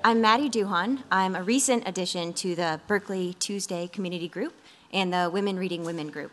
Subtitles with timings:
[0.05, 1.03] I'm Maddie Duhan.
[1.11, 4.54] I'm a recent addition to the Berkeley Tuesday community group
[4.93, 6.33] and the Women Reading Women group.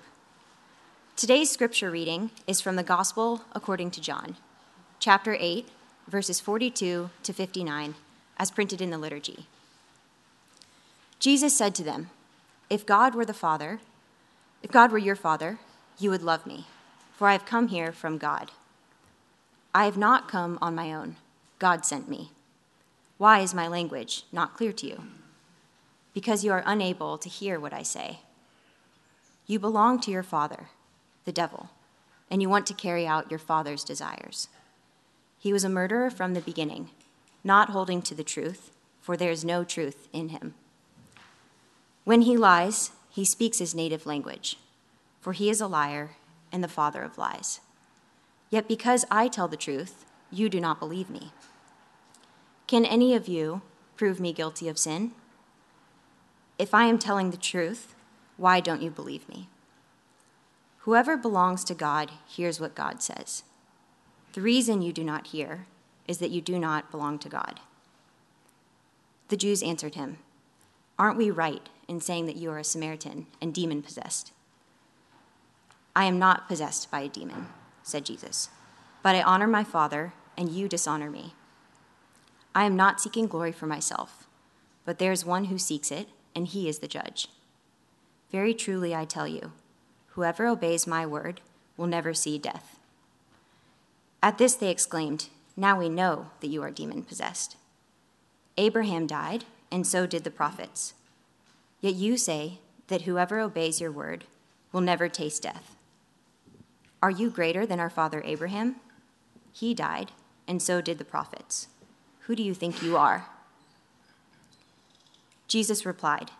[1.15, 4.37] Today's scripture reading is from the Gospel according to John,
[4.99, 5.67] chapter 8,
[6.07, 7.95] verses 42 to 59,
[8.37, 9.47] as printed in the liturgy.
[11.19, 12.09] Jesus said to them,
[12.69, 13.79] If God were the Father,
[14.61, 15.59] if God were your Father,
[15.97, 16.65] you would love me,
[17.13, 18.51] for I have come here from God.
[19.73, 21.17] I have not come on my own,
[21.59, 22.31] God sent me.
[23.17, 25.03] Why is my language not clear to you?
[26.13, 28.19] Because you are unable to hear what I say.
[29.47, 30.69] You belong to your father,
[31.25, 31.69] the devil,
[32.31, 34.47] and you want to carry out your father's desires.
[35.37, 36.89] He was a murderer from the beginning,
[37.43, 40.55] not holding to the truth, for there is no truth in him.
[42.03, 44.57] When he lies, he speaks his native language,
[45.21, 46.11] for he is a liar
[46.51, 47.61] and the father of lies.
[48.49, 51.31] Yet because I tell the truth, you do not believe me.
[52.67, 53.61] Can any of you
[53.95, 55.11] prove me guilty of sin?
[56.57, 57.94] If I am telling the truth,
[58.37, 59.49] why don't you believe me?
[60.79, 63.43] Whoever belongs to God hears what God says.
[64.33, 65.65] The reason you do not hear
[66.07, 67.59] is that you do not belong to God.
[69.29, 70.17] The Jews answered him,
[70.99, 74.31] Aren't we right in saying that you are a Samaritan and demon possessed?
[75.95, 77.47] I am not possessed by a demon,
[77.81, 78.49] said Jesus,
[79.01, 81.33] but I honor my Father, and you dishonor me.
[82.53, 84.27] I am not seeking glory for myself,
[84.85, 87.29] but there is one who seeks it, and he is the judge.
[88.35, 89.53] Very truly, I tell you,
[90.07, 91.39] whoever obeys my word
[91.77, 92.77] will never see death.
[94.21, 97.55] At this they exclaimed, Now we know that you are demon possessed.
[98.57, 100.95] Abraham died, and so did the prophets.
[101.79, 104.25] Yet you say that whoever obeys your word
[104.73, 105.77] will never taste death.
[107.01, 108.75] Are you greater than our father Abraham?
[109.53, 110.11] He died,
[110.45, 111.69] and so did the prophets.
[112.23, 113.27] Who do you think you are?
[115.47, 116.31] Jesus replied,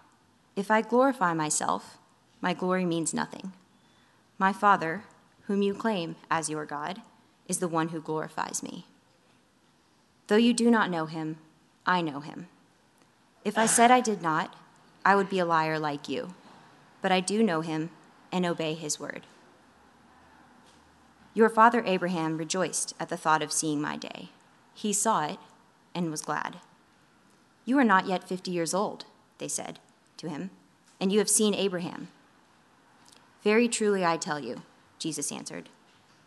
[0.55, 1.97] if I glorify myself,
[2.39, 3.51] my glory means nothing.
[4.37, 5.03] My Father,
[5.47, 7.01] whom you claim as your God,
[7.47, 8.85] is the one who glorifies me.
[10.27, 11.37] Though you do not know him,
[11.85, 12.47] I know him.
[13.43, 14.55] If I said I did not,
[15.05, 16.33] I would be a liar like you.
[17.01, 17.91] But I do know him
[18.31, 19.27] and obey his word.
[21.33, 24.29] Your father Abraham rejoiced at the thought of seeing my day.
[24.73, 25.37] He saw it
[25.93, 26.55] and was glad.
[27.65, 29.05] You are not yet fifty years old,
[29.37, 29.79] they said
[30.17, 30.49] to him,
[30.99, 32.09] and you have seen Abraham.
[33.43, 34.63] Very truly I tell you,
[34.97, 35.69] Jesus answered,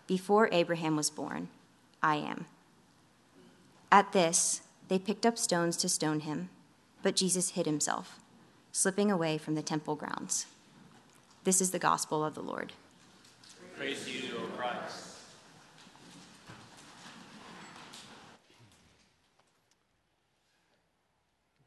[0.07, 1.49] before Abraham was born,
[2.03, 2.47] I am.
[3.91, 6.49] At this, they picked up stones to stone him,
[7.03, 8.21] but Jesus hid himself,
[8.73, 10.47] slipping away from the temple grounds.
[11.45, 12.73] This is the gospel of the Lord.
[13.77, 15.05] Praise to you, O Christ.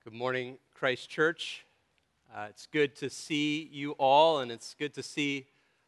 [0.04, 1.66] Good morning, Christ Church.
[2.34, 5.46] Uh, it's good to see you all, and it's good to see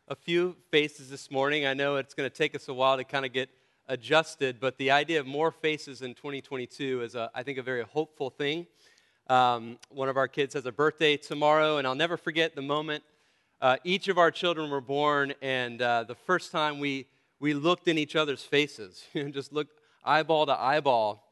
[0.10, 1.66] a few faces this morning.
[1.66, 3.50] I know it's going to take us a while to kind of get
[3.88, 7.84] adjusted, but the idea of more faces in 2022 is, a, I think, a very
[7.84, 8.68] hopeful thing.
[9.30, 13.06] Um, one of our kids has a birthday tomorrow, and I'll never forget the moment
[13.62, 17.06] uh, each of our children were born, and uh, the first time we,
[17.40, 21.26] we looked in each other's faces, just looked eyeball to eyeball.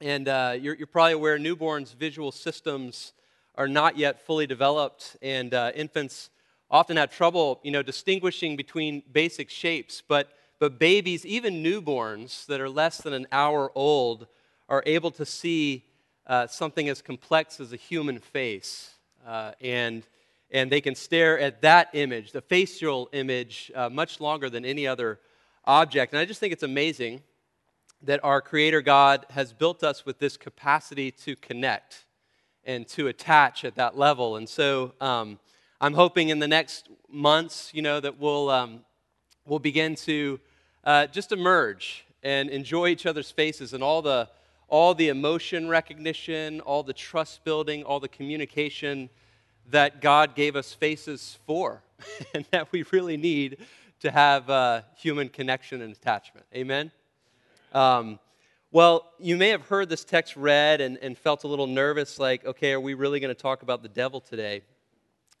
[0.00, 3.14] And uh, you're, you're probably aware newborns' visual systems
[3.56, 6.30] are not yet fully developed, and uh, infants
[6.70, 10.02] often have trouble, you know, distinguishing between basic shapes.
[10.06, 14.26] But, but babies, even newborns that are less than an hour old,
[14.68, 15.84] are able to see
[16.26, 18.90] uh, something as complex as a human face.
[19.26, 20.02] Uh, and,
[20.50, 24.86] and they can stare at that image, the facial image, uh, much longer than any
[24.86, 25.20] other
[25.64, 26.12] object.
[26.12, 27.22] And I just think it's amazing
[28.02, 32.04] that our Creator God has built us with this capacity to connect
[32.66, 34.36] and to attach at that level.
[34.36, 35.38] And so um,
[35.80, 38.80] I'm hoping in the next months, you know, that we'll, um,
[39.46, 40.40] we'll begin to
[40.84, 44.28] uh, just emerge and enjoy each other's faces and all the,
[44.68, 49.10] all the emotion recognition, all the trust building, all the communication
[49.70, 51.82] that God gave us faces for
[52.34, 53.58] and that we really need
[54.00, 56.46] to have uh, human connection and attachment.
[56.54, 56.90] Amen?
[57.72, 58.18] Um,
[58.74, 62.44] well, you may have heard this text read and, and felt a little nervous, like,
[62.44, 64.62] okay, are we really going to talk about the devil today?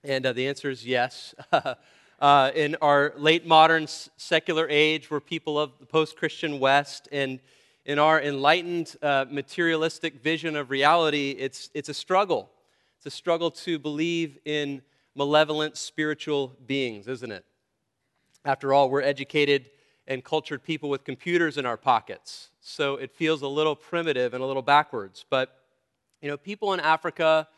[0.04, 1.34] And uh, the answer is yes.
[2.20, 7.40] uh, in our late modern secular age, we're people of the post Christian West, and
[7.84, 12.52] in our enlightened uh, materialistic vision of reality, it's, it's a struggle.
[12.98, 14.80] It's a struggle to believe in
[15.16, 17.44] malevolent spiritual beings, isn't it?
[18.44, 19.70] After all, we're educated
[20.06, 24.42] and cultured people with computers in our pockets, so it feels a little primitive and
[24.42, 25.24] a little backwards.
[25.28, 25.56] But,
[26.20, 27.48] you know, people in Africa,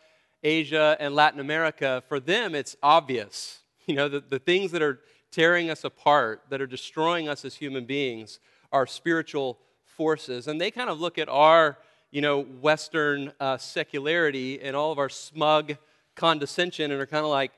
[0.43, 3.61] Asia, and Latin America, for them, it's obvious.
[3.89, 4.99] You know, the, the things that are
[5.31, 8.41] tearing us apart, that are destroying us as human beings,
[8.73, 10.49] are spiritual forces.
[10.49, 11.79] And they kind of look at our,
[12.11, 15.77] you know, Western uh, secularity and all of our smug
[16.17, 17.53] condescension and are kind of like,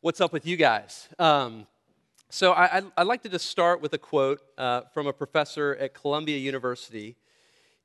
[0.00, 1.08] what's up with you guys?
[1.18, 1.66] Um,
[2.30, 5.94] so I, would like to just start with a quote uh, from a professor at
[5.94, 7.16] Columbia University.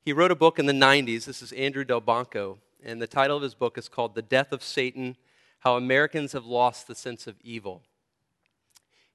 [0.02, 1.24] He wrote a book in the 90s.
[1.24, 2.58] This is Andrew Delbanco.
[2.84, 5.16] And the title of his book is called The Death of Satan
[5.60, 7.80] How Americans Have Lost the Sense of Evil.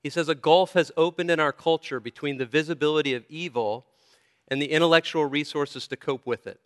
[0.02, 3.86] He says, A gulf has opened in our culture between the visibility of evil
[4.48, 6.60] and the intellectual resources to cope with it.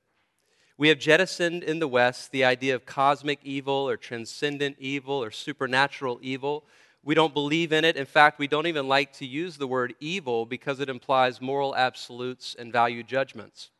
[0.78, 5.32] We have jettisoned in the West the idea of cosmic evil or transcendent evil or
[5.32, 6.64] supernatural evil.
[7.04, 7.98] We don't believe in it.
[7.98, 11.76] In fact, we don't even like to use the word evil because it implies moral
[11.76, 13.72] absolutes and value judgments.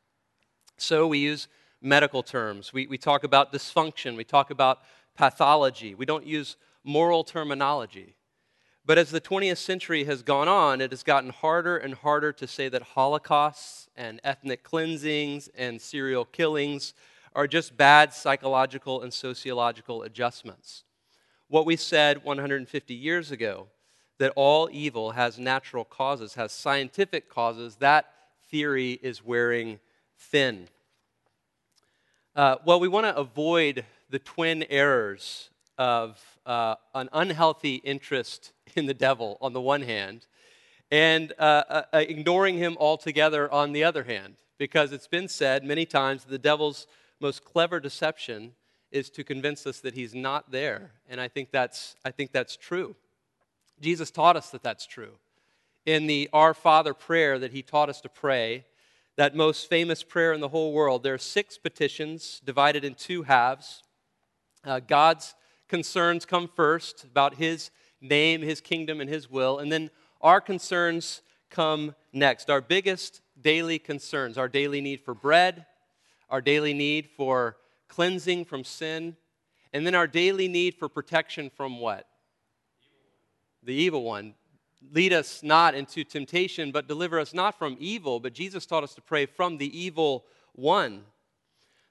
[0.78, 1.48] So we use
[1.82, 2.74] medical terms.
[2.74, 4.18] We, we talk about dysfunction.
[4.18, 4.80] We talk about
[5.16, 5.96] pathology.
[5.96, 8.16] We don't use moral terminology.
[8.86, 12.48] But as the 20th century has gone on, it has gotten harder and harder to
[12.48, 16.94] say that holocausts and ethnic cleansings and serial killings
[17.34, 20.84] are just bad psychological and sociological adjustments.
[21.54, 23.68] What we said 150 years ago,
[24.18, 28.12] that all evil has natural causes, has scientific causes, that
[28.50, 29.80] theory is wearing
[30.18, 30.68] thin.
[32.36, 38.88] Uh, well, we want to avoid the twin errors of uh, an unhealthy interest in
[38.88, 40.26] the devil on the one hand,
[40.90, 44.38] and uh, uh, uh, ignoring him altogether on the other hand.
[44.58, 46.88] Because it's been said many times that the devil's
[47.20, 48.54] most clever deception
[48.94, 50.92] is to convince us that he's not there.
[51.10, 52.96] And I think that's, I think that's true.
[53.82, 55.14] Jesus taught us that that's true.
[55.86, 58.66] In the Our Father prayer that he taught us to pray,
[59.18, 63.24] that most famous prayer in the whole world, there are six petitions divided in two
[63.24, 63.84] halves.
[64.64, 65.36] Uh, God's
[65.68, 69.60] concerns come first about his name, his kingdom, and his will.
[69.60, 69.90] And then
[70.22, 72.50] our concerns come next.
[72.50, 75.66] Our biggest daily concerns, our daily need for bread,
[76.30, 77.58] our daily need for
[77.94, 79.16] cleansing from sin,
[79.72, 82.08] and then our daily need for protection from what?
[83.62, 84.34] The evil one.
[84.92, 88.20] Lead us not into temptation, but deliver us not from evil.
[88.20, 91.04] But Jesus taught us to pray from the evil one.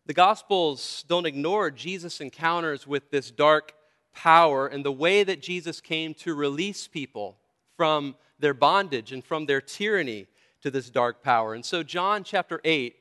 [0.07, 3.73] The Gospels don't ignore Jesus' encounters with this dark
[4.13, 7.39] power and the way that Jesus came to release people
[7.77, 10.27] from their bondage and from their tyranny
[10.63, 11.55] to this dark power.
[11.55, 12.97] And so, John chapter 8,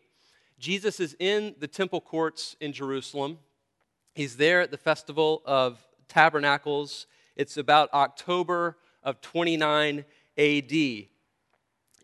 [0.62, 3.40] Jesus is in the temple courts in Jerusalem.
[4.14, 7.08] He's there at the festival of tabernacles.
[7.36, 10.06] It's about October of 29
[10.38, 10.74] AD.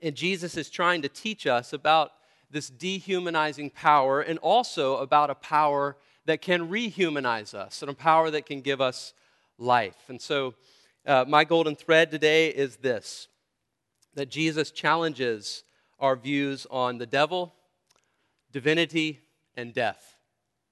[0.01, 2.13] And Jesus is trying to teach us about
[2.49, 5.95] this dehumanizing power and also about a power
[6.25, 9.13] that can rehumanize us and a power that can give us
[9.59, 9.97] life.
[10.07, 10.55] And so,
[11.05, 13.27] uh, my golden thread today is this
[14.15, 15.63] that Jesus challenges
[15.99, 17.53] our views on the devil,
[18.57, 19.19] divinity,
[19.55, 20.15] and death.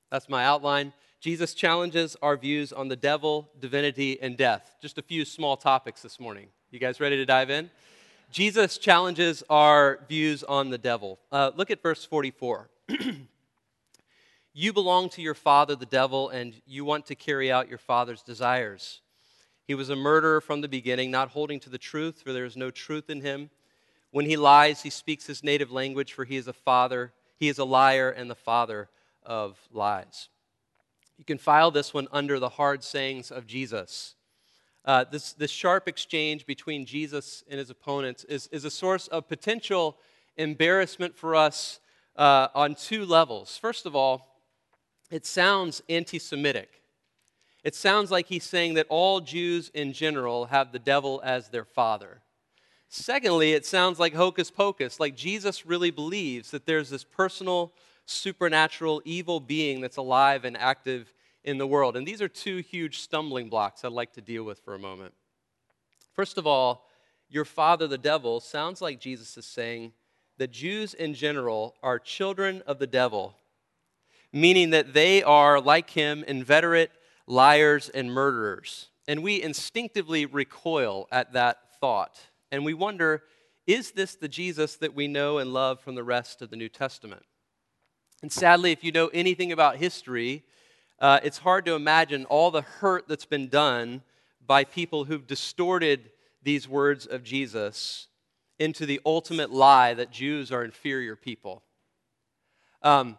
[0.09, 0.91] That's my outline.
[1.19, 4.73] Jesus challenges our views on the devil, divinity, and death.
[4.81, 6.47] Just a few small topics this morning.
[6.71, 7.69] You guys ready to dive in?
[8.31, 11.19] Jesus challenges our views on the devil.
[11.31, 12.71] Uh, look at verse 44.
[14.57, 18.21] You belong to your father, the devil, and you want to carry out your father's
[18.21, 19.01] desires.
[19.67, 22.55] He was a murderer from the beginning, not holding to the truth, for there is
[22.55, 23.49] no truth in him.
[24.11, 27.11] When he lies, he speaks his native language, for he is a father.
[27.37, 28.89] He is a liar and the father
[29.23, 30.29] of lies.
[31.17, 34.15] You can file this one under the hard sayings of Jesus.
[34.83, 39.27] Uh, this, this sharp exchange between Jesus and his opponents is, is a source of
[39.27, 39.97] potential
[40.37, 41.79] embarrassment for us
[42.15, 43.57] uh, on two levels.
[43.57, 44.41] First of all,
[45.09, 46.69] it sounds anti Semitic.
[47.63, 51.65] It sounds like he's saying that all Jews in general have the devil as their
[51.65, 52.21] father.
[52.95, 57.73] Secondly, it sounds like hocus pocus, like Jesus really believes that there's this personal,
[58.05, 61.97] supernatural, evil being that's alive and active in the world.
[61.97, 65.13] And these are two huge stumbling blocks I'd like to deal with for a moment.
[66.13, 66.87] First of all,
[67.29, 69.91] your father, the devil, sounds like Jesus is saying
[70.37, 73.35] that Jews in general are children of the devil
[74.35, 76.91] meaning that they are, like him, inveterate
[77.25, 78.89] liars and murderers.
[79.07, 82.19] And we instinctively recoil at that thought.
[82.55, 83.23] And we wonder
[83.67, 86.69] is this the Jesus that we know and love from the rest of the New
[86.69, 87.23] Testament?
[88.21, 90.43] And sadly, if you know anything about history,
[90.99, 94.03] uh, it's hard to imagine all the hurt that's been done
[94.45, 96.11] by people who've distorted
[96.43, 98.07] these words of Jesus
[98.57, 101.61] into the ultimate lie that Jews are inferior people.
[102.83, 103.17] Um,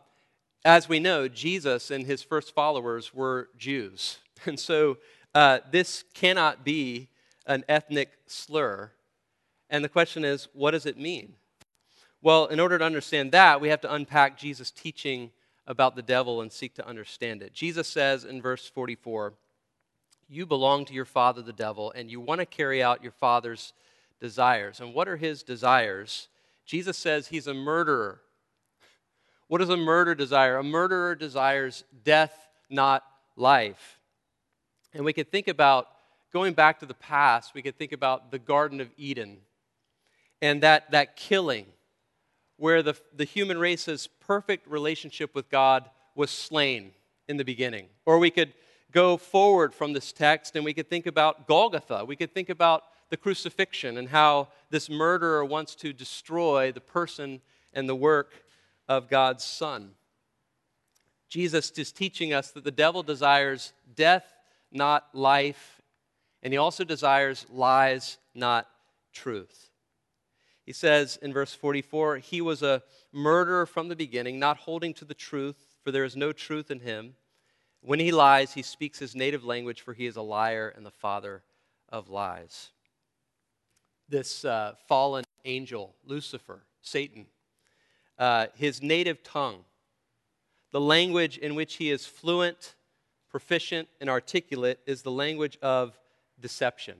[0.64, 4.18] as we know, Jesus and his first followers were Jews.
[4.46, 4.98] And so
[5.34, 7.08] uh, this cannot be
[7.46, 8.92] an ethnic slur.
[9.68, 11.34] And the question is, what does it mean?
[12.22, 15.30] Well, in order to understand that, we have to unpack Jesus' teaching
[15.66, 17.52] about the devil and seek to understand it.
[17.52, 19.34] Jesus says in verse 44
[20.28, 23.72] You belong to your father, the devil, and you want to carry out your father's
[24.20, 24.80] desires.
[24.80, 26.28] And what are his desires?
[26.64, 28.20] Jesus says he's a murderer.
[29.48, 30.56] What does a murderer desire?
[30.56, 33.04] A murderer desires death, not
[33.36, 34.00] life.
[34.92, 35.88] And we could think about
[36.32, 39.38] going back to the past, we could think about the Garden of Eden
[40.42, 41.66] and that, that killing
[42.56, 46.92] where the, the human race's perfect relationship with God was slain
[47.28, 47.86] in the beginning.
[48.06, 48.54] Or we could
[48.92, 52.04] go forward from this text and we could think about Golgotha.
[52.04, 57.40] We could think about the crucifixion and how this murderer wants to destroy the person
[57.72, 58.32] and the work
[58.88, 59.90] of God's Son.
[61.28, 64.24] Jesus is teaching us that the devil desires death,
[64.72, 65.82] not life,
[66.42, 68.68] and he also desires lies, not
[69.12, 69.70] truth.
[70.66, 72.82] He says in verse 44 He was a
[73.12, 76.80] murderer from the beginning, not holding to the truth, for there is no truth in
[76.80, 77.14] him.
[77.80, 80.90] When he lies, he speaks his native language, for he is a liar and the
[80.90, 81.44] father
[81.88, 82.70] of lies.
[84.08, 87.26] This uh, fallen angel, Lucifer, Satan,
[88.18, 89.64] uh, his native tongue,
[90.72, 92.74] the language in which he is fluent,
[93.30, 95.96] proficient, and articulate, is the language of
[96.40, 96.96] deception.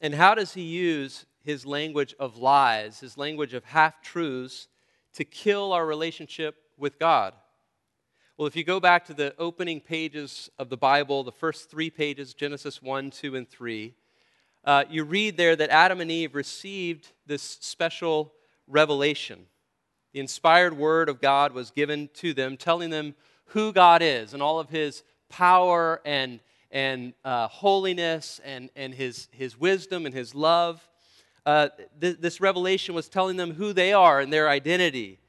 [0.00, 4.66] And how does he use his language of lies, his language of half truths,
[5.14, 7.34] to kill our relationship with God?
[8.36, 11.88] Well, if you go back to the opening pages of the Bible, the first three
[11.88, 13.94] pages, Genesis 1, 2, and 3,
[14.64, 18.32] uh, you read there that Adam and Eve received this special
[18.66, 19.46] revelation.
[20.12, 23.14] The inspired word of God was given to them, telling them
[23.50, 26.40] who God is and all of his power and,
[26.72, 30.86] and uh, holiness and, and his, his wisdom and his love
[31.46, 31.68] uh,
[32.00, 35.20] th- this revelation was telling them who they are and their identity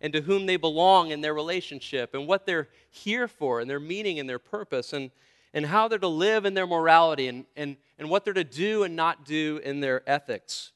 [0.00, 3.78] and to whom they belong in their relationship and what they're here for and their
[3.78, 5.10] meaning and their purpose and,
[5.52, 8.84] and how they're to live in their morality and, and, and what they're to do
[8.84, 10.72] and not do in their ethics.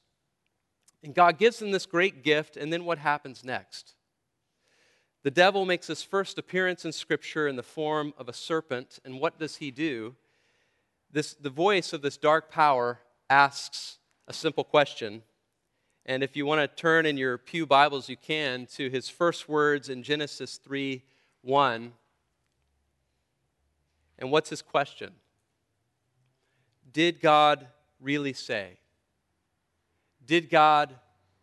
[1.02, 3.94] And God gives them this great gift, and then what happens next?
[5.22, 9.18] The devil makes his first appearance in Scripture in the form of a serpent, and
[9.18, 10.14] what does he do?
[11.10, 13.98] This, the voice of this dark power asks
[14.30, 15.22] a simple question.
[16.06, 19.48] And if you want to turn in your Pew Bibles, you can to his first
[19.48, 21.02] words in Genesis 3
[21.42, 21.92] 1.
[24.20, 25.10] And what's his question?
[26.92, 27.66] Did God
[28.00, 28.78] really say?
[30.24, 30.94] Did God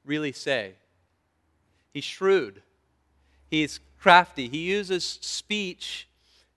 [0.06, 0.76] really say?
[1.94, 2.62] He's shrewd,
[3.50, 4.48] he's crafty.
[4.48, 6.08] He uses speech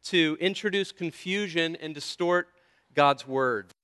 [0.04, 2.46] to introduce confusion and distort
[2.94, 3.74] God's words.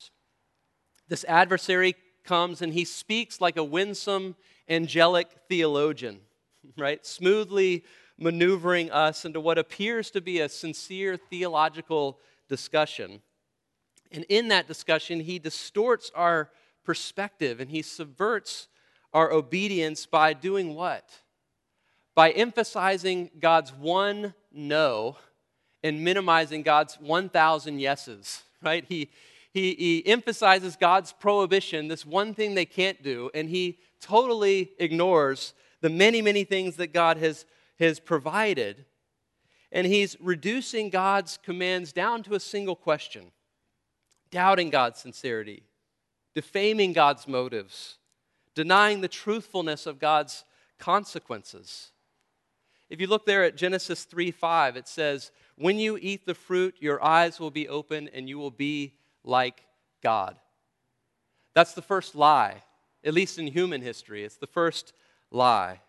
[1.08, 4.36] This adversary comes and he speaks like a winsome,
[4.68, 6.20] angelic theologian,
[6.76, 7.04] right?
[7.06, 7.84] Smoothly
[8.18, 12.18] maneuvering us into what appears to be a sincere theological
[12.48, 13.20] discussion.
[14.12, 16.50] And in that discussion, he distorts our
[16.84, 18.68] perspective and he subverts
[19.12, 21.08] our obedience by doing what?
[22.14, 25.16] By emphasizing God's one no
[25.82, 28.84] and minimizing God's 1,000 yeses, right?
[28.88, 29.10] He,
[29.56, 35.54] he, he emphasizes God's prohibition, this one thing they can't do, and he totally ignores
[35.80, 37.46] the many, many things that God has,
[37.78, 38.84] has provided.
[39.72, 43.32] And he's reducing God's commands down to a single question
[44.30, 45.62] doubting God's sincerity,
[46.34, 47.96] defaming God's motives,
[48.54, 50.44] denying the truthfulness of God's
[50.78, 51.92] consequences.
[52.90, 56.74] If you look there at Genesis 3 5, it says, When you eat the fruit,
[56.78, 58.96] your eyes will be open and you will be
[59.26, 59.66] like
[60.02, 60.36] God.
[61.54, 62.62] That's the first lie,
[63.04, 64.24] at least in human history.
[64.24, 64.92] It's the first
[65.30, 65.80] lie.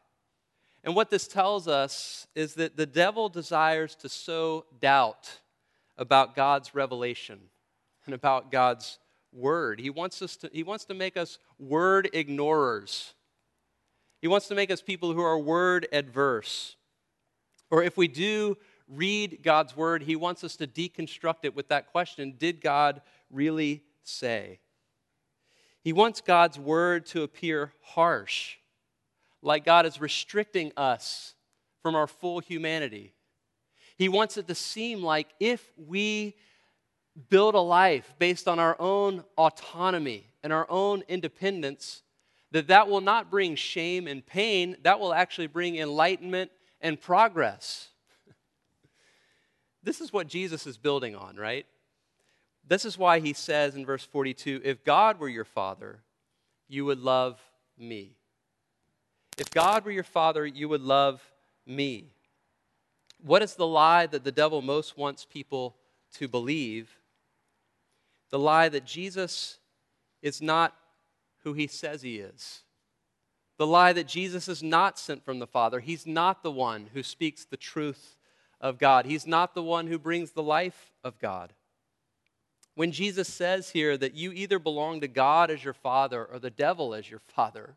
[0.84, 5.39] And what this tells us is that the devil desires to sow doubt
[5.98, 7.39] about God's revelation
[8.06, 9.00] and about God's
[9.34, 9.79] word.
[9.79, 13.13] He wants, us to, he wants to make us word ignorers.
[14.22, 16.75] He wants to make us people who are word adverse.
[17.70, 21.91] Or if we do read God's word, he wants us to deconstruct it with that
[21.91, 24.60] question Did God really say?
[25.81, 28.57] He wants God's word to appear harsh,
[29.41, 31.34] like God is restricting us
[31.81, 33.13] from our full humanity.
[33.98, 36.36] He wants it to seem like if we
[37.29, 42.03] build a life based on our own autonomy and our own independence,
[42.51, 47.89] that that will not bring shame and pain, that will actually bring enlightenment and progress.
[49.84, 51.65] this is what Jesus is building on, right?
[52.67, 56.00] This is why he says in verse 42 if God were your father,
[56.67, 57.39] you would love
[57.77, 58.15] me.
[59.38, 61.21] If God were your father, you would love
[61.65, 62.12] me.
[63.24, 65.75] What is the lie that the devil most wants people
[66.13, 66.89] to believe?
[68.29, 69.59] The lie that Jesus
[70.21, 70.75] is not
[71.43, 72.62] who he says he is.
[73.57, 75.79] The lie that Jesus is not sent from the Father.
[75.79, 78.17] He's not the one who speaks the truth
[78.59, 79.05] of God.
[79.05, 81.53] He's not the one who brings the life of God.
[82.77, 86.51] When Jesus says here that you either belong to God as your father or the
[86.51, 87.75] devil as your father,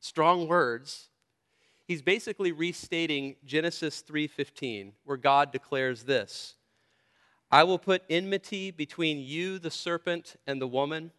[0.00, 1.08] strong words,
[1.86, 6.56] he's basically restating Genesis 3:15 where God declares this:
[7.48, 11.12] I will put enmity between you the serpent and the woman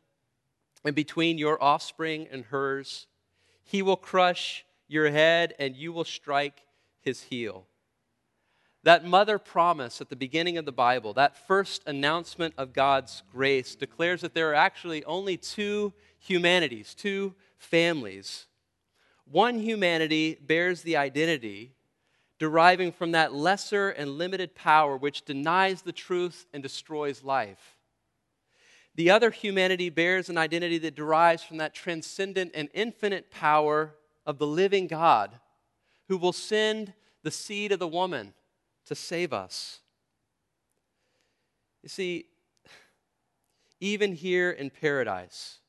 [0.83, 3.07] and between your offspring and hers.
[3.63, 6.65] He will crush your head and you will strike
[7.00, 7.65] his heel.
[8.83, 13.75] That mother promise at the beginning of the Bible, that first announcement of God's grace,
[13.75, 18.47] declares that there are actually only two humanities, two families.
[19.25, 21.73] One humanity bears the identity
[22.39, 27.77] deriving from that lesser and limited power which denies the truth and destroys life.
[28.95, 33.93] The other humanity bears an identity that derives from that transcendent and infinite power
[34.25, 35.39] of the living God
[36.07, 38.33] who will send the seed of the woman
[38.91, 39.79] to save us.
[41.81, 42.25] You see,
[43.79, 45.60] even here in paradise,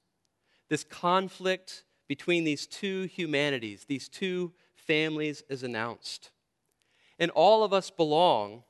[0.68, 6.32] this conflict between these two humanities, these two families, is announced.
[7.16, 8.64] And all of us belong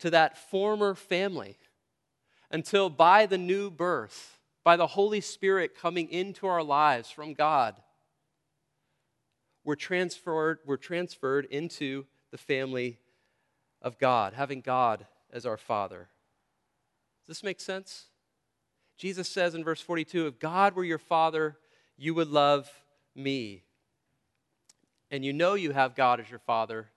[0.00, 1.58] to that former family
[2.50, 7.76] until by the new birth, by the Holy Spirit coming into our lives from God,
[9.62, 12.98] we're transferred, we're transferred into the family
[13.82, 16.08] of God, having God as our Father.
[17.20, 18.06] Does this make sense?
[18.96, 21.56] Jesus says in verse 42 If God were your Father,
[21.98, 22.70] you would love
[23.14, 23.64] me.
[25.10, 26.88] And you know you have God as your Father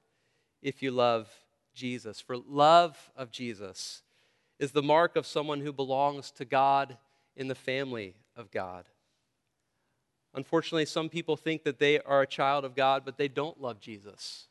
[0.62, 1.30] if you love
[1.74, 2.22] Jesus.
[2.22, 4.04] For love of Jesus
[4.60, 6.98] is the mark of someone who belongs to God
[7.36, 8.86] in the family of God.
[10.34, 13.80] Unfortunately, some people think that they are a child of God, but they don't love
[13.80, 14.48] Jesus.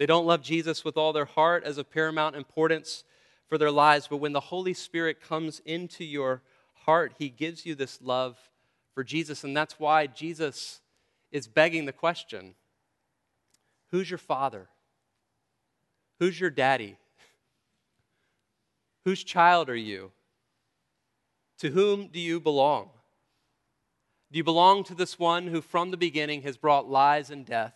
[0.00, 3.04] They don't love Jesus with all their heart as of paramount importance
[3.50, 4.08] for their lives.
[4.08, 6.40] But when the Holy Spirit comes into your
[6.86, 8.38] heart, He gives you this love
[8.94, 9.44] for Jesus.
[9.44, 10.80] And that's why Jesus
[11.30, 12.54] is begging the question
[13.90, 14.68] Who's your father?
[16.18, 16.96] Who's your daddy?
[19.04, 20.12] Whose child are you?
[21.58, 22.88] To whom do you belong?
[24.32, 27.74] Do you belong to this one who from the beginning has brought lies and death?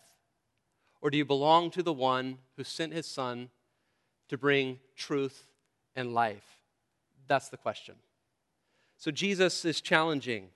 [1.04, 3.50] Or do you belong to the one who sent his son
[4.30, 5.44] to bring truth
[5.94, 6.58] and life?
[7.28, 7.96] That's the question.
[8.96, 10.48] So Jesus is challenging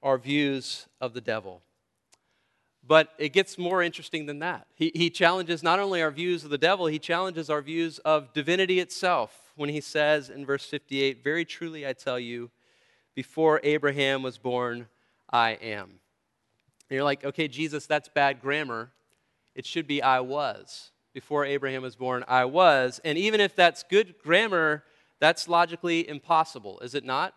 [0.00, 1.60] our views of the devil.
[2.86, 4.68] But it gets more interesting than that.
[4.76, 8.32] He, he challenges not only our views of the devil, he challenges our views of
[8.32, 12.52] divinity itself when he says in verse 58 Very truly I tell you,
[13.16, 14.86] before Abraham was born,
[15.28, 15.88] I am.
[16.88, 18.92] And you're like, okay, Jesus, that's bad grammar.
[19.54, 20.90] It should be I was.
[21.12, 23.00] Before Abraham was born, I was.
[23.04, 24.84] And even if that's good grammar,
[25.18, 27.34] that's logically impossible, is it not?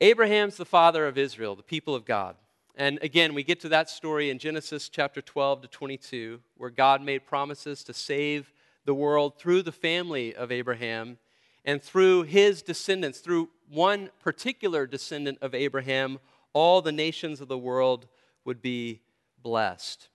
[0.00, 2.36] Abraham's the father of Israel, the people of God.
[2.76, 7.02] And again, we get to that story in Genesis chapter 12 to 22, where God
[7.02, 8.52] made promises to save
[8.84, 11.18] the world through the family of Abraham
[11.64, 16.20] and through his descendants, through one particular descendant of Abraham,
[16.52, 18.06] all the nations of the world
[18.44, 19.00] would be
[19.42, 20.08] blessed.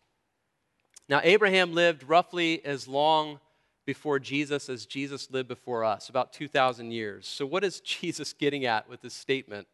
[1.09, 3.39] Now, Abraham lived roughly as long
[3.85, 7.27] before Jesus as Jesus lived before us, about 2,000 years.
[7.27, 9.67] So, what is Jesus getting at with this statement?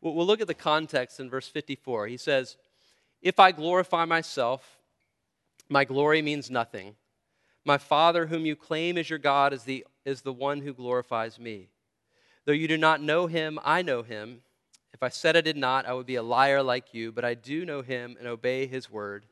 [0.00, 2.06] Well, we'll look at the context in verse 54.
[2.06, 2.56] He says,
[3.22, 4.78] If I glorify myself,
[5.68, 6.94] my glory means nothing.
[7.64, 11.38] My Father, whom you claim as your God, is the, is the one who glorifies
[11.38, 11.68] me.
[12.44, 14.40] Though you do not know him, I know him.
[14.94, 17.34] If I said I did not, I would be a liar like you, but I
[17.34, 19.26] do know him and obey his word.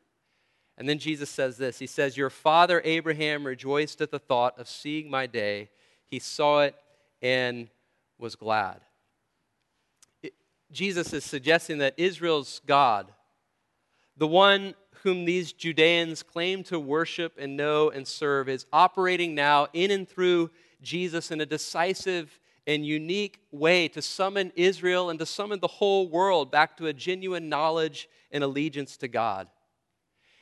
[0.79, 4.69] And then Jesus says this He says, Your father Abraham rejoiced at the thought of
[4.69, 5.71] seeing my day.
[6.05, 6.75] He saw it
[7.23, 7.69] and
[8.19, 8.81] was glad.
[10.23, 10.35] It,
[10.71, 13.13] Jesus is suggesting that Israel's God,
[14.17, 19.69] the one whom these Judeans claim to worship and know and serve, is operating now
[19.73, 20.51] in and through
[20.83, 26.09] Jesus in a decisive and unique way to summon Israel and to summon the whole
[26.09, 29.49] world back to a genuine knowledge and allegiance to God.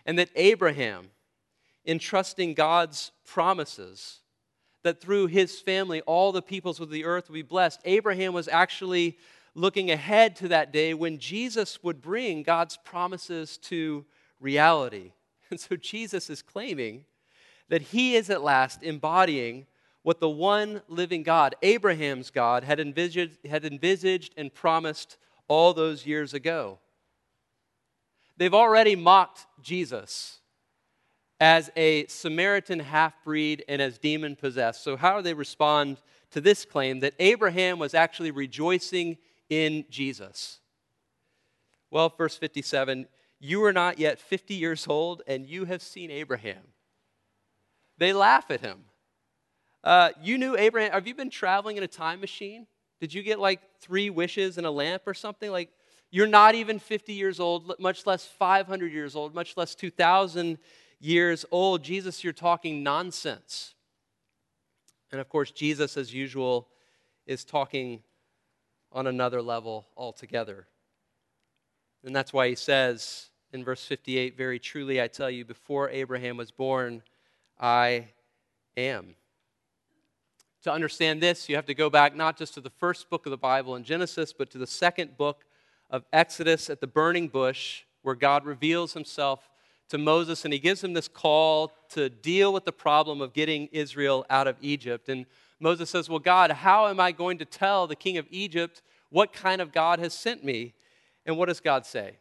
[0.06, 1.10] And that Abraham,
[1.84, 4.20] in trusting God's promises,
[4.82, 8.48] that through his family all the peoples of the earth would be blessed, Abraham was
[8.48, 9.18] actually
[9.54, 14.04] looking ahead to that day when Jesus would bring God's promises to
[14.40, 15.12] reality.
[15.50, 17.04] And so Jesus is claiming
[17.68, 19.66] that he is at last embodying
[20.02, 26.06] what the one living God, Abraham's God, had envisaged, had envisaged and promised all those
[26.06, 26.78] years ago.
[28.36, 30.40] They've already mocked Jesus
[31.40, 34.82] as a Samaritan half breed and as demon possessed.
[34.82, 35.98] So, how do they respond
[36.30, 39.18] to this claim that Abraham was actually rejoicing
[39.48, 40.60] in Jesus?
[41.90, 43.06] Well, verse 57
[43.40, 46.62] You are not yet 50 years old, and you have seen Abraham.
[47.98, 48.84] They laugh at him.
[49.82, 50.92] Uh, you knew Abraham.
[50.92, 52.66] Have you been traveling in a time machine?
[53.00, 55.50] Did you get like three wishes and a lamp or something?
[55.50, 55.70] Like,
[56.14, 60.58] you're not even 50 years old, much less 500 years old, much less 2,000
[61.00, 61.82] years old.
[61.82, 63.74] Jesus, you're talking nonsense.
[65.10, 66.68] And of course, Jesus, as usual,
[67.26, 68.04] is talking
[68.92, 70.68] on another level altogether.
[72.04, 76.36] And that's why he says in verse 58 Very truly, I tell you, before Abraham
[76.36, 77.02] was born,
[77.58, 78.10] I
[78.76, 79.16] am.
[80.62, 83.30] To understand this, you have to go back not just to the first book of
[83.30, 85.44] the Bible in Genesis, but to the second book
[85.90, 89.48] of Exodus at the burning bush, where God reveals himself
[89.88, 93.68] to Moses and he gives him this call to deal with the problem of getting
[93.68, 95.08] Israel out of Egypt.
[95.08, 95.26] And
[95.60, 99.32] Moses says, Well, God, how am I going to tell the king of Egypt what
[99.32, 100.74] kind of God has sent me?
[101.26, 102.18] And what does God say?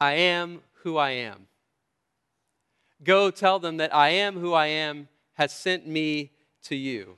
[0.00, 1.46] I am who I am.
[3.02, 6.32] Go tell them that I am who I am has sent me
[6.64, 7.16] to you.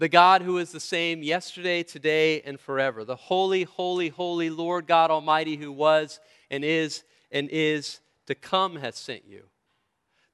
[0.00, 3.04] The God who is the same yesterday, today, and forever.
[3.04, 8.76] The holy, holy, holy Lord God Almighty who was and is and is to come
[8.76, 9.42] has sent you.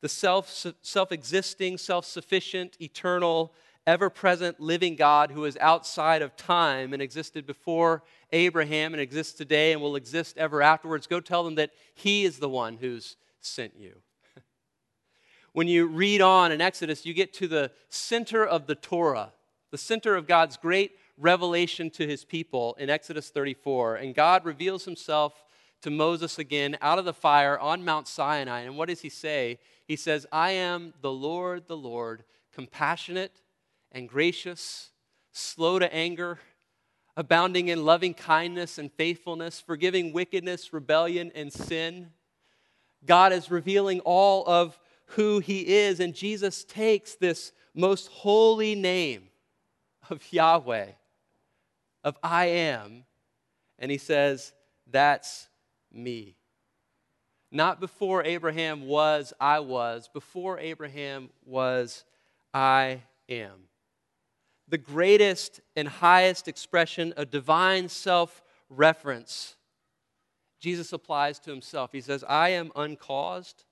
[0.02, 3.52] The self existing, self sufficient, eternal,
[3.88, 9.32] ever present, living God who is outside of time and existed before Abraham and exists
[9.32, 11.08] today and will exist ever afterwards.
[11.08, 13.96] Go tell them that He is the one who's sent you
[15.54, 19.32] when you read on in Exodus, you get to the center of the Torah,
[19.70, 23.96] the center of God's great revelation to his people in Exodus 34.
[23.96, 25.44] And God reveals himself
[25.82, 28.60] to Moses again out of the fire on Mount Sinai.
[28.60, 29.58] And what does he say?
[29.86, 33.40] He says, I am the Lord, the Lord, compassionate
[33.92, 34.90] and gracious,
[35.32, 36.38] slow to anger,
[37.16, 42.10] abounding in loving kindness and faithfulness, forgiving wickedness, rebellion, and sin.
[43.04, 44.78] God is revealing all of
[45.10, 46.00] who he is.
[46.00, 49.28] And Jesus takes this most holy name
[50.10, 50.88] of Yahweh,
[52.04, 53.04] of I am,
[53.78, 54.52] and he says,
[54.90, 55.48] That's
[55.92, 56.36] me.
[57.52, 60.08] Not before Abraham was, I was.
[60.12, 62.04] Before Abraham was,
[62.52, 63.68] I am.
[64.68, 69.56] The greatest and highest expression of divine self reference
[70.60, 71.92] Jesus applies to himself.
[71.92, 73.64] He says, I am uncaused.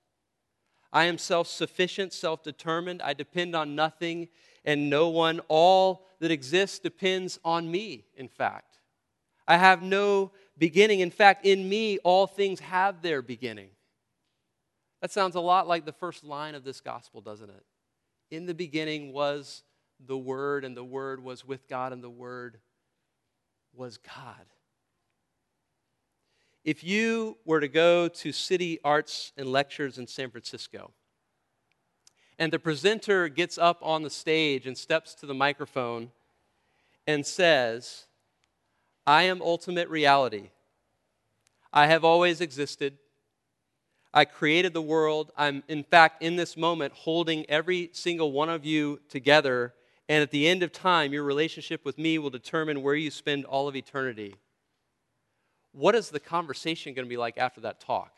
[0.93, 3.01] I am self sufficient, self determined.
[3.01, 4.29] I depend on nothing
[4.65, 5.39] and no one.
[5.47, 8.79] All that exists depends on me, in fact.
[9.47, 10.99] I have no beginning.
[10.99, 13.69] In fact, in me, all things have their beginning.
[15.01, 17.63] That sounds a lot like the first line of this gospel, doesn't it?
[18.31, 19.63] In the beginning was
[20.03, 22.57] the Word, and the Word was with God, and the Word
[23.73, 24.45] was God.
[26.63, 30.91] If you were to go to City Arts and Lectures in San Francisco,
[32.37, 36.11] and the presenter gets up on the stage and steps to the microphone
[37.07, 38.05] and says,
[39.07, 40.49] I am ultimate reality.
[41.71, 42.97] I have always existed.
[44.13, 45.31] I created the world.
[45.37, 49.73] I'm, in fact, in this moment, holding every single one of you together.
[50.07, 53.45] And at the end of time, your relationship with me will determine where you spend
[53.45, 54.35] all of eternity
[55.75, 58.13] what is the conversation going to be like after that talk?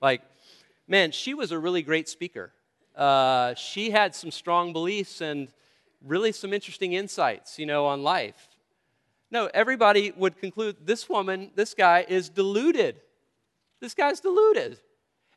[0.00, 0.22] Like,
[0.88, 2.52] man, she was a really great speaker.
[2.94, 5.48] Uh, she had some strong beliefs and
[6.04, 8.48] really some interesting insights, you know, on life.
[9.30, 13.00] No, everybody would conclude this woman, this guy is deluded.
[13.80, 14.78] This guy's deluded.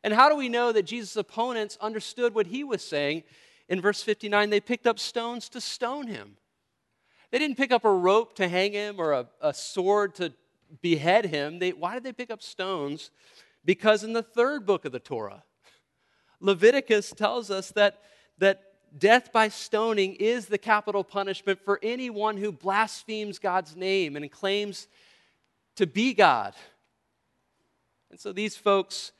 [0.04, 3.24] And how do we know that Jesus' opponents understood what he was saying?
[3.68, 6.36] In verse 59, they picked up stones to stone him.
[7.30, 10.32] They didn't pick up a rope to hang him or a, a sword to
[10.80, 11.58] behead him.
[11.58, 13.10] They, why did they pick up stones?
[13.64, 15.42] Because in the third book of the Torah,
[16.40, 18.00] Leviticus tells us that,
[18.38, 18.62] that
[18.96, 24.88] death by stoning is the capital punishment for anyone who blasphemes God's name and claims
[25.76, 26.54] to be God.
[28.10, 29.12] And so these folks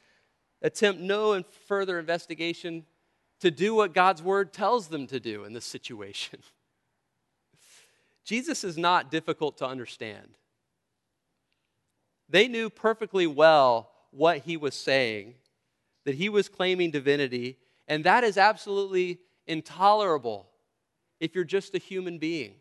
[0.63, 2.85] attempt no further investigation
[3.41, 6.41] to do what God's word tells them to do in this situation.
[8.25, 10.29] Jesus is not difficult to understand.
[12.29, 15.35] They knew perfectly well what he was saying,
[16.09, 20.49] that he was claiming divinity, and that is absolutely intolerable
[21.21, 22.55] if you're just a human being.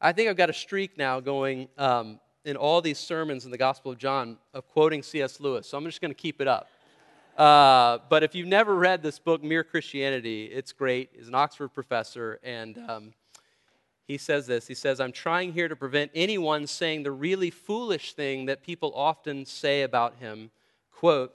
[0.00, 3.58] I think I've got a streak now going um, in all these sermons in the
[3.58, 5.38] Gospel of John of quoting C.S.
[5.38, 6.68] Lewis, so I'm just going to keep it up.
[7.36, 11.10] Uh, but if you've never read this book, Mere Christianity, it's great.
[11.12, 13.12] He's an Oxford professor, and um,
[14.06, 18.14] he says this He says, I'm trying here to prevent anyone saying the really foolish
[18.14, 20.52] thing that people often say about him.
[20.90, 21.34] Quote,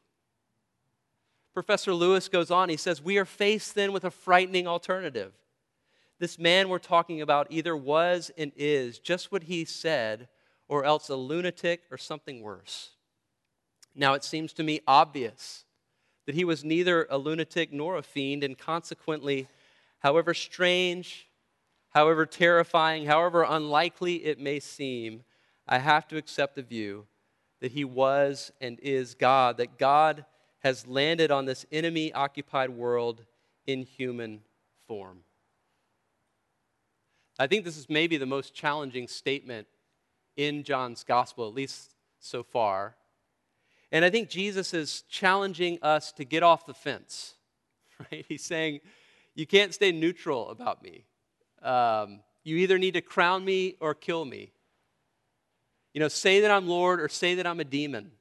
[1.53, 5.33] Professor Lewis goes on, he says, We are faced then with a frightening alternative.
[6.19, 10.27] This man we're talking about either was and is just what he said,
[10.67, 12.91] or else a lunatic or something worse.
[13.93, 15.65] Now, it seems to me obvious
[16.25, 19.47] that he was neither a lunatic nor a fiend, and consequently,
[19.99, 21.27] however strange,
[21.89, 25.23] however terrifying, however unlikely it may seem,
[25.67, 27.07] I have to accept the view
[27.59, 30.25] that he was and is God, that God
[30.61, 33.23] has landed on this enemy occupied world
[33.67, 34.41] in human
[34.87, 35.19] form.
[37.39, 39.67] I think this is maybe the most challenging statement
[40.37, 42.95] in John's gospel, at least so far.
[43.91, 47.35] And I think Jesus is challenging us to get off the fence,
[48.11, 48.25] right?
[48.27, 48.81] He's saying,
[49.33, 51.05] You can't stay neutral about me.
[51.63, 54.51] Um, you either need to crown me or kill me.
[55.93, 58.11] You know, say that I'm Lord or say that I'm a demon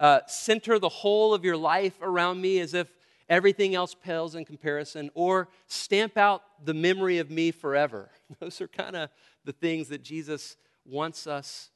[0.00, 2.88] uh, center the whole of your life around me as if
[3.28, 8.10] everything else pales in comparison, or stamp out the memory of me forever.
[8.40, 9.10] Those are kind of
[9.44, 11.70] the things that Jesus wants us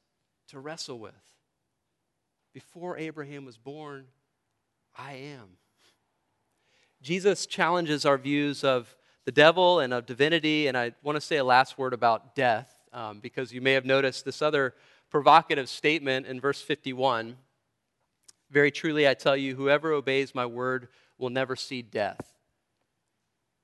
[0.49, 1.13] to wrestle with.
[2.55, 4.07] Before Abraham was born,
[4.97, 5.57] I am.
[7.03, 11.37] Jesus challenges our views of the devil and of divinity, and I want to say
[11.37, 14.75] a last word about death, um, because you may have noticed this other
[15.11, 17.37] provocative statement in verse 51
[18.53, 20.89] very truly, I tell you, whoever obeys my word
[21.19, 22.35] will never see death.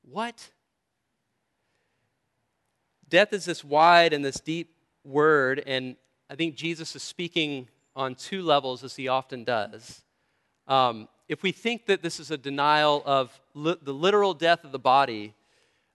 [0.03, 0.51] What?
[3.09, 4.75] Death is this wide and this deep
[5.05, 5.97] word, and
[6.31, 10.03] I think Jesus is speaking on two levels, as he often does.
[10.67, 14.73] Um, if we think that this is a denial of li- the literal death of
[14.73, 15.35] the body,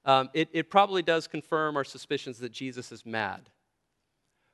[0.05, 3.49] um, it, it probably does confirm our suspicions that Jesus is mad.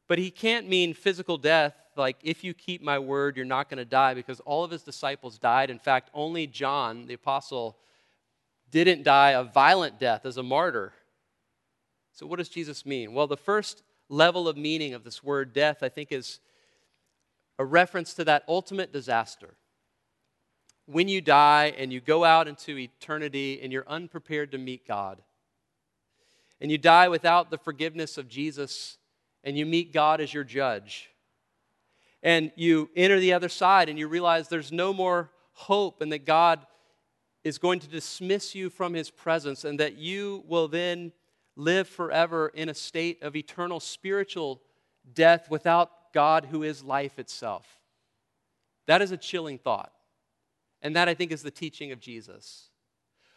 [0.07, 3.77] But he can't mean physical death, like, if you keep my word, you're not going
[3.77, 5.69] to die, because all of his disciples died.
[5.69, 7.77] In fact, only John, the apostle,
[8.71, 10.93] didn't die a violent death as a martyr.
[12.13, 13.13] So, what does Jesus mean?
[13.13, 16.39] Well, the first level of meaning of this word death, I think, is
[17.59, 19.55] a reference to that ultimate disaster.
[20.85, 25.21] When you die and you go out into eternity and you're unprepared to meet God,
[26.61, 28.97] and you die without the forgiveness of Jesus
[29.43, 31.09] and you meet God as your judge.
[32.21, 36.25] And you enter the other side and you realize there's no more hope and that
[36.25, 36.65] God
[37.43, 41.13] is going to dismiss you from his presence and that you will then
[41.55, 44.61] live forever in a state of eternal spiritual
[45.13, 47.79] death without God who is life itself.
[48.87, 49.91] That is a chilling thought.
[50.81, 52.69] And that, I think, is the teaching of Jesus.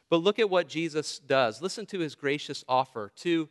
[0.08, 1.60] But look at what Jesus does.
[1.60, 3.48] Listen to his gracious offer to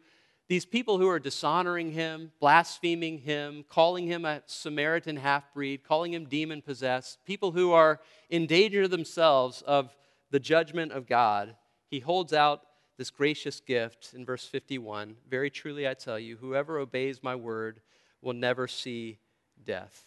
[0.52, 6.14] These people who are dishonoring him, blaspheming him, calling him a Samaritan half breed, calling
[6.14, 9.96] him demon possessed, people who are in danger themselves of
[10.30, 11.56] the judgment of God,
[11.88, 12.64] he holds out
[12.98, 17.80] this gracious gift in verse 51 Very truly I tell you, whoever obeys my word
[18.22, 19.20] will never see
[19.64, 20.06] death.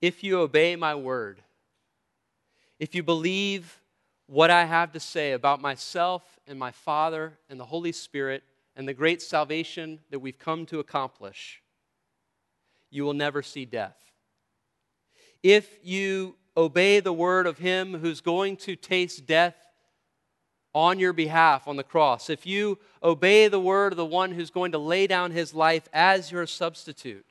[0.00, 1.42] If you obey my word,
[2.78, 3.80] if you believe
[4.26, 8.42] what I have to say about myself and my Father and the Holy Spirit
[8.76, 11.62] and the great salvation that we've come to accomplish,
[12.90, 13.96] you will never see death.
[15.42, 19.56] If you obey the word of Him who's going to taste death
[20.74, 24.50] on your behalf on the cross, if you obey the word of the one who's
[24.50, 27.26] going to lay down his life as your substitute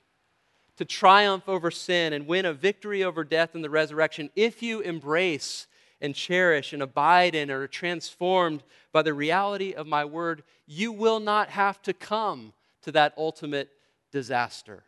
[0.78, 4.80] to triumph over sin and win a victory over death in the resurrection, if you
[4.80, 5.68] embrace
[6.04, 8.62] and cherish and abide in or transformed
[8.92, 13.70] by the reality of my word, you will not have to come to that ultimate
[14.12, 14.84] disaster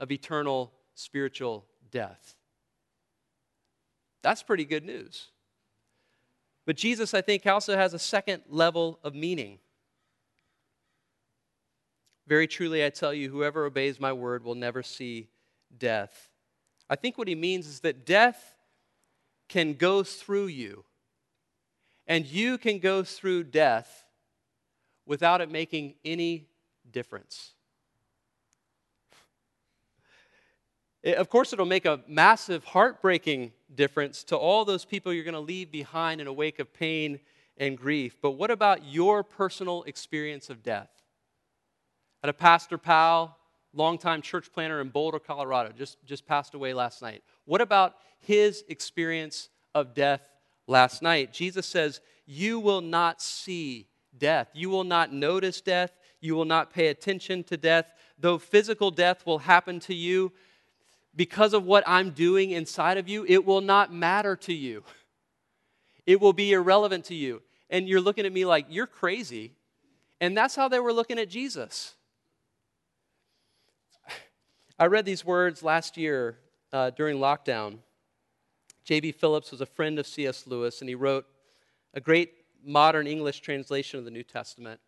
[0.00, 2.34] of eternal spiritual death.
[4.22, 5.28] That's pretty good news.
[6.66, 9.60] But Jesus, I think, also has a second level of meaning.
[12.26, 15.28] Very truly, I tell you, whoever obeys my word will never see
[15.78, 16.28] death.
[16.88, 18.56] I think what he means is that death
[19.50, 20.84] can go through you,
[22.06, 24.04] and you can go through death
[25.04, 26.48] without it making any
[26.90, 27.52] difference.
[31.02, 35.34] It, of course, it'll make a massive, heartbreaking difference to all those people you're going
[35.34, 37.18] to leave behind in a wake of pain
[37.56, 38.16] and grief.
[38.22, 40.90] But what about your personal experience of death?
[42.22, 43.36] Had a pastor pal,
[43.74, 47.22] longtime church planter in Boulder, Colorado, just, just passed away last night.
[47.44, 50.22] What about his experience of death
[50.66, 51.32] last night?
[51.32, 54.48] Jesus says, You will not see death.
[54.54, 55.92] You will not notice death.
[56.20, 57.86] You will not pay attention to death.
[58.18, 60.32] Though physical death will happen to you,
[61.16, 64.84] because of what I'm doing inside of you, it will not matter to you.
[66.06, 67.42] It will be irrelevant to you.
[67.68, 69.54] And you're looking at me like, you're crazy.
[70.20, 71.94] And that's how they were looking at Jesus.
[74.80, 76.38] I read these words last year
[76.72, 77.80] uh, during lockdown.
[78.82, 79.12] J.B.
[79.12, 80.46] Phillips was a friend of C.S.
[80.46, 81.26] Lewis, and he wrote
[81.92, 82.32] a great
[82.64, 84.80] modern English translation of the New Testament.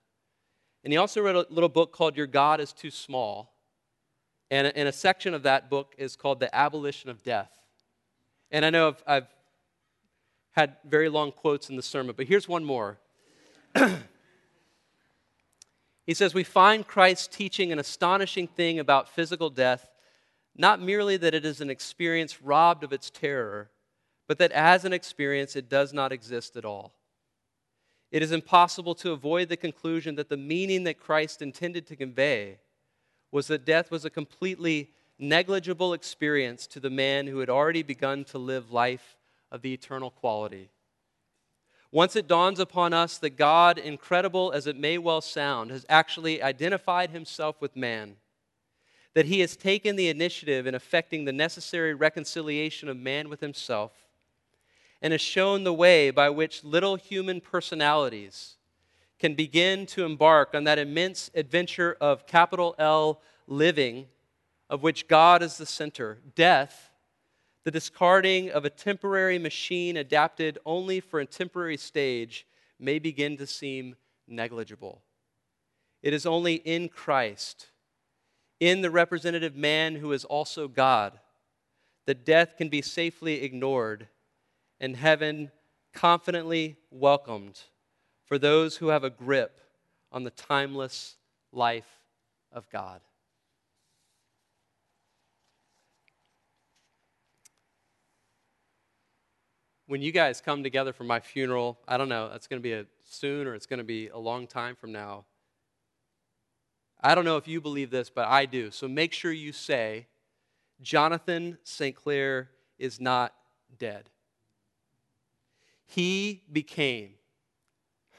[0.83, 3.55] And he also wrote a little book called Your God is Too Small.
[4.51, 7.53] And, and a section of that book is called The Abolition of Death.
[8.51, 9.29] And I know I've, I've
[10.53, 12.99] had very long quotes in the sermon, but here's one more.
[16.07, 19.91] he says, We find Christ teaching an astonishing thing about physical death,
[20.57, 23.71] not merely that it is an experience robbed of its terror,
[24.27, 26.93] but that as an experience it does not exist at all.
[28.11, 32.59] It is impossible to avoid the conclusion that the meaning that Christ intended to convey
[33.31, 38.25] was that death was a completely negligible experience to the man who had already begun
[38.25, 39.17] to live life
[39.51, 40.69] of the eternal quality.
[41.93, 46.43] Once it dawns upon us that God, incredible as it may well sound, has actually
[46.43, 48.17] identified himself with man,
[49.13, 53.93] that he has taken the initiative in effecting the necessary reconciliation of man with himself,
[55.03, 58.57] and has shown the way by which little human personalities
[59.19, 64.07] can begin to embark on that immense adventure of capital L living,
[64.71, 66.92] of which God is the center, death,
[67.65, 72.47] the discarding of a temporary machine adapted only for a temporary stage,
[72.79, 73.95] may begin to seem
[74.27, 75.03] negligible.
[76.03, 77.69] It is only in Christ,
[78.59, 81.19] in the representative man who is also God,
[82.07, 84.09] that death can be safely ignored
[84.81, 85.53] and heaven
[85.93, 87.61] confidently welcomed
[88.25, 89.61] for those who have a grip
[90.11, 91.17] on the timeless
[91.53, 92.01] life
[92.51, 93.01] of God.
[99.93, 102.73] When you guys come together for my funeral, I don't know, that's going to be
[102.73, 105.27] a soon or it's going to be a long time from now.
[107.03, 108.71] I don't know if you believe this, but I do.
[108.71, 110.07] So make sure you say,
[110.81, 111.95] Jonathan St.
[111.95, 112.49] Clair
[112.79, 113.35] is not
[113.79, 114.09] dead.
[115.85, 117.11] He became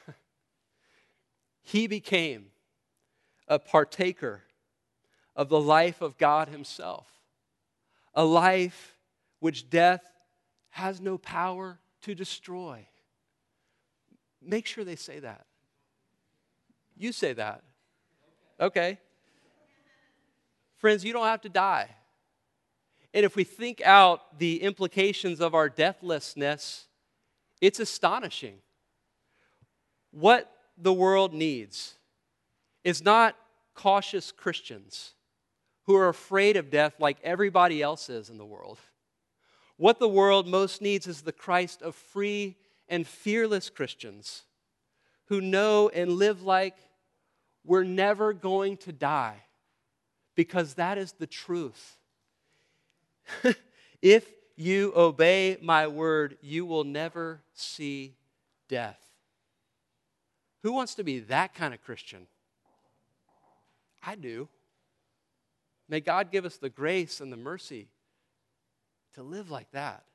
[1.64, 2.52] he became
[3.48, 4.44] a partaker
[5.36, 7.08] of the life of God Himself,
[8.14, 8.96] a life
[9.40, 10.13] which death
[10.74, 12.88] has no power to destroy.
[14.42, 15.46] Make sure they say that.
[16.98, 17.62] You say that.
[18.60, 18.98] Okay.
[20.78, 21.90] Friends, you don't have to die.
[23.14, 26.88] And if we think out the implications of our deathlessness,
[27.62, 28.56] it's astonishing.
[30.10, 31.94] What the world needs
[32.84, 33.36] is not
[33.76, 35.14] cautious Christians
[35.84, 38.80] who are afraid of death like everybody else is in the world.
[39.78, 42.56] What the world most needs is the Christ of free
[42.88, 44.44] and fearless Christians
[45.26, 46.76] who know and live like
[47.66, 49.44] we're never going to die
[50.36, 51.98] because that is the truth.
[54.02, 58.16] if you obey my word, you will never see
[58.68, 59.00] death.
[60.62, 62.28] Who wants to be that kind of Christian?
[64.06, 64.50] I do.
[65.90, 67.88] May God give us the grace and the mercy
[69.14, 70.06] to live like that.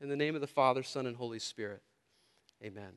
[0.00, 1.82] In the name of the Father, Son, and Holy Spirit,
[2.64, 2.92] amen.